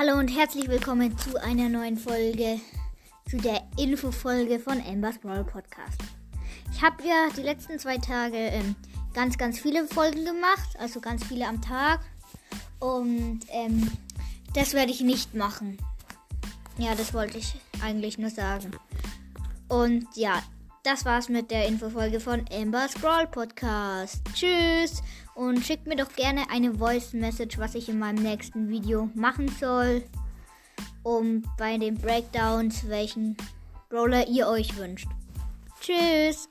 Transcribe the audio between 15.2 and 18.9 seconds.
machen. Ja, das wollte ich eigentlich nur sagen.